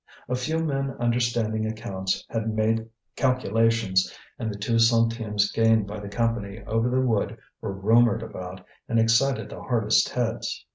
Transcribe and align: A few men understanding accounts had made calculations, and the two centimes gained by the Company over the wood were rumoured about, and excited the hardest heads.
A 0.27 0.33
few 0.33 0.57
men 0.57 0.95
understanding 0.99 1.63
accounts 1.67 2.25
had 2.27 2.51
made 2.51 2.89
calculations, 3.15 4.11
and 4.39 4.51
the 4.51 4.57
two 4.57 4.79
centimes 4.79 5.51
gained 5.51 5.85
by 5.85 5.99
the 5.99 6.09
Company 6.09 6.63
over 6.65 6.89
the 6.89 7.01
wood 7.01 7.37
were 7.61 7.71
rumoured 7.71 8.23
about, 8.23 8.65
and 8.89 8.97
excited 8.97 9.47
the 9.51 9.61
hardest 9.61 10.09
heads. 10.09 10.65